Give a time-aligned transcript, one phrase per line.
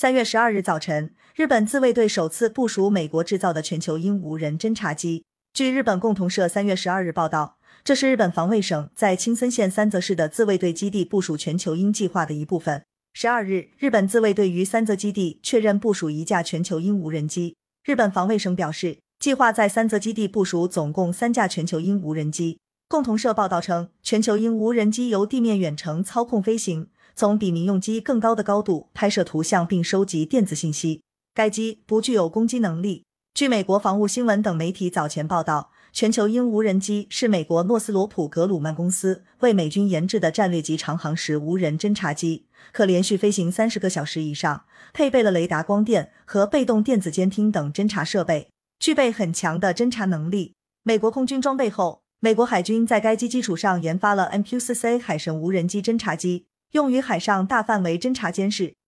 [0.00, 5.24] 三月十二日早晨，日本自卫队首次部署美国制造的全球鹰无人侦察机。
[5.52, 12.84] 据日本共同社三月十二日报道，这是日本防卫省在青森县三泽市的自卫队基地部署全球鹰计划的一部分。
[13.12, 17.56] 十二日，日本自卫队于三泽基地确认部署一架全球鹰无人机。
[17.84, 22.60] 日本防卫省表示，计划在三泽基地部署总共三架全球鹰无人机。
[22.86, 26.86] 共同社报道称，全球鹰无人机由地面远程操控飞行。
[27.18, 31.02] 从比民用机更高的高度拍摄图像并收集电子信息。
[31.34, 33.02] 该机不具有攻击能力。
[33.34, 50.54] 据美国防务新闻等媒体早前报道，全球鹰无人机是美国诺斯罗普格鲁曼公司为美军研制的战略级长航时无人侦察机，可连续飞行三十个小时以上，配备了雷达、光电和被动电子监听等侦察设备，具备很强的侦察能力。
[50.84, 56.46] 美国空军装备后，美国海军在该机基础上研发了 MQ-4C 海神无人机侦察机。
[56.72, 58.78] 用于海上大范围侦察监视。